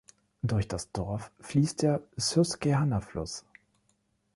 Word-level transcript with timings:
Durch 0.41 0.67
das 0.67 0.91
Dorf 0.91 1.31
fließt 1.41 1.83
der 1.83 2.01
Susquehanna-Fluss. 2.17 3.45